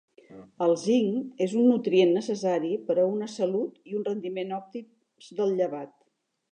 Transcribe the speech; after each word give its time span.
El 0.67 0.71
zinc 0.83 1.43
és 1.47 1.53
un 1.59 1.67
nutrient 1.73 2.15
necessari 2.21 2.73
per 2.89 2.97
a 3.03 3.07
una 3.11 3.31
salut 3.37 3.79
i 3.93 3.97
un 4.01 4.09
rendiment 4.13 4.59
òptims 4.63 5.33
del 5.43 5.57
llevat. 5.61 5.99